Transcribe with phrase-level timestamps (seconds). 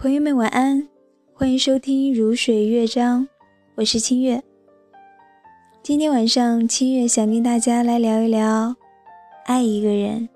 [0.00, 0.88] 朋友们晚安，
[1.34, 3.22] 欢迎收听《如水乐章》，
[3.74, 4.42] 我是清月。
[5.82, 8.74] 今天晚上，清月想跟大家来聊一聊
[9.44, 10.26] 爱一个人。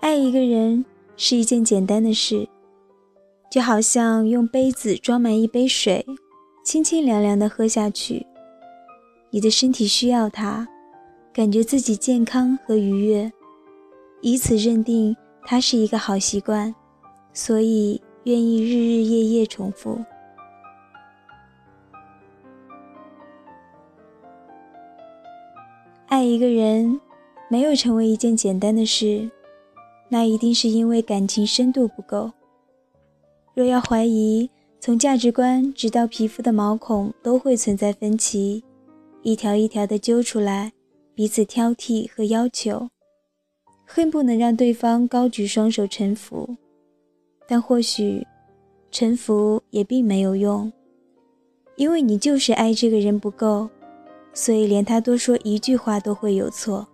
[0.00, 0.84] 爱一个人
[1.16, 2.48] 是一件简单的事，
[3.48, 6.04] 就好像用杯子装满一杯水，
[6.64, 8.26] 清清凉凉的喝下去。
[9.30, 10.66] 你的身体需要它，
[11.32, 13.32] 感觉自己健康和愉悦，
[14.20, 16.74] 以此认定它是一个好习惯，
[17.32, 19.98] 所以愿意日日夜夜重复。
[26.08, 27.00] 爱一个人，
[27.48, 29.30] 没有成为一件简单的事。
[30.08, 32.30] 那一定是因为感情深度不够。
[33.54, 38.62] 若要怀疑，从价值观直到皮肤的毛孔都会存在分歧，
[39.22, 40.72] 一条一条的揪出来，
[41.14, 42.88] 彼此挑剔和要求，
[43.96, 46.54] 恨不能让对方高举双手臣服。
[47.48, 48.26] 但或许，
[48.90, 50.70] 臣服也并没有用，
[51.76, 53.70] 因为你就是爱这个人不够，
[54.34, 56.86] 所以连他多说一句话都会有错。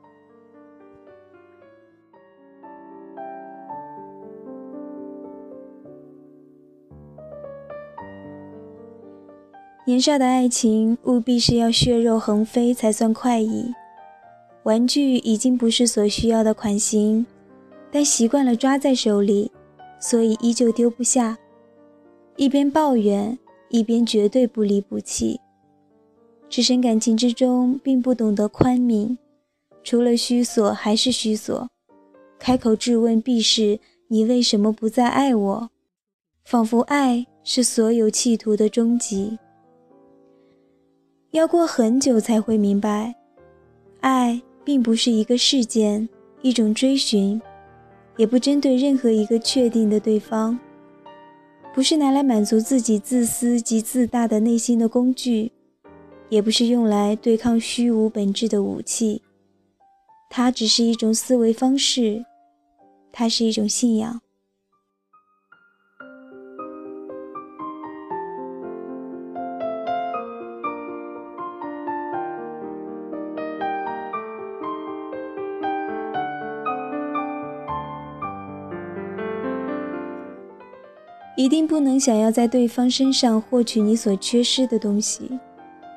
[9.85, 13.73] 年少的爱情务必是要血肉横飞才算快意。
[14.65, 17.27] 玩具已经不是所需要的款型，
[17.91, 19.51] 但习惯了抓在手里，
[19.99, 21.37] 所以依旧丢不下。
[22.37, 25.41] 一边抱怨，一边绝对不离不弃。
[26.49, 29.17] 置身感情之中，并不懂得宽悯，
[29.83, 31.69] 除了虚索还是虚索。
[32.39, 35.71] 开口质问，必是你为什么不再爱我？
[36.45, 39.39] 仿佛爱是所有企图的终极。
[41.31, 43.15] 要过很久才会明白，
[44.01, 46.09] 爱并不是一个事件，
[46.41, 47.41] 一种追寻，
[48.17, 50.59] 也不针对任何一个确定的对方，
[51.75, 55.53] 不是拿来满足自己自私及自大的内心的工具，
[56.29, 59.21] 也不是用来对抗虚无本质的武器，
[60.31, 62.25] 它只是一种思维方式，
[63.13, 64.22] 它是一种信仰。
[81.35, 85.39] 一定不能想要在对方身上获取你所缺失的东西，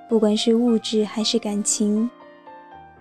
[0.08, 2.10] 不管是物质还是感情。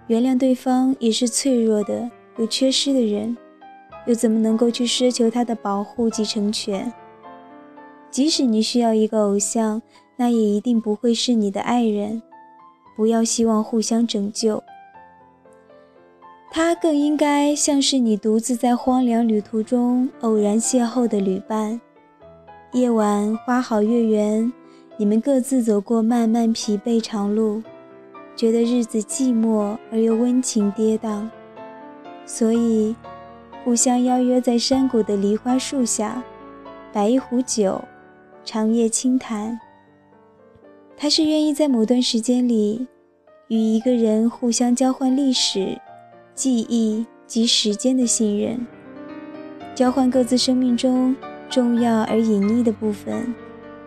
[0.08, 3.36] 原谅对方也是脆弱的、有缺失的人，
[4.06, 6.92] 又怎么能够去奢求他的保护及成全？
[8.10, 9.80] 即使你需要一个偶像，
[10.16, 12.20] 那也一定不会是你的爱人。
[12.96, 14.62] 不要希望互相拯救，
[16.50, 21.80] 他更应该像是你独自在荒凉旅途中偶然邂逅的旅伴。
[22.74, 24.52] 夜晚花好月圆，
[24.96, 27.62] 你们各自走过漫漫疲惫长路，
[28.34, 31.28] 觉得日子寂寞而又温情跌宕，
[32.26, 32.96] 所以
[33.62, 36.20] 互相邀约在山谷的梨花树下，
[36.92, 37.80] 摆一壶酒，
[38.44, 39.56] 长夜轻谈。
[40.96, 42.88] 他是愿意在某段时间里，
[43.46, 45.80] 与一个人互相交换历史、
[46.34, 48.66] 记忆及时间的信任，
[49.76, 51.14] 交换各自生命中。
[51.48, 53.34] 重要而隐匿的部分，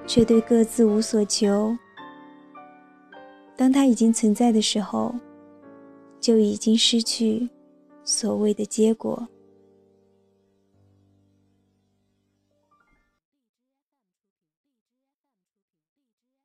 [0.05, 1.77] 却对各自无所求。
[3.55, 5.13] 当它已经存在的时候，
[6.19, 7.49] 就已经失去
[8.03, 9.27] 所谓的结果。